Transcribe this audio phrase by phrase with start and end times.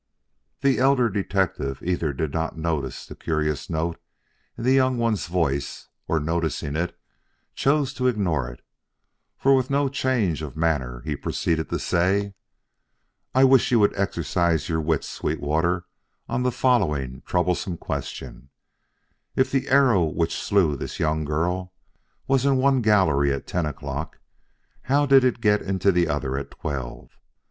[0.61, 4.01] The elder detective either did not notice the curious note
[4.57, 6.97] in the younger one's voice, or noticing it,
[7.53, 8.63] chose to ignore it,
[9.37, 12.33] for with no change of manner he proceeded to say:
[13.35, 15.85] "I wish you would exercise your wits, Sweetwater,
[16.27, 18.49] on the following troublesome question:
[19.35, 21.73] if the arrow which slew this young girl
[22.27, 24.17] was in one gallery at ten o'clock,
[24.81, 27.19] how did it get into the other at twelve?